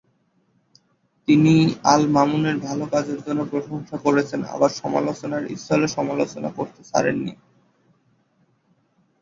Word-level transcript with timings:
তিনি 1.27 1.53
আল 1.85 2.01
মামুনের 2.15 2.57
ভালো 2.59 2.85
কাজের 2.93 3.19
জন্য 3.25 3.41
প্রশংসা 3.51 3.97
করেছেন 4.05 4.41
আবার 4.55 4.71
সমালোচনার 4.81 5.43
স্থলে 5.55 5.87
সমালোচনা 5.97 6.49
করতে 6.57 6.81
ছাড়েন 6.89 7.17
নি। 7.25 7.33